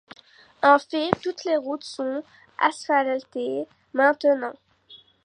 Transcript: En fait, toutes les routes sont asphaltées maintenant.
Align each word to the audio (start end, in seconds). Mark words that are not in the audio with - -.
En 0.63 0.79
fait, 0.79 1.11
toutes 1.21 1.43
les 1.43 1.57
routes 1.57 1.83
sont 1.83 2.23
asphaltées 2.57 3.67
maintenant. 3.93 4.53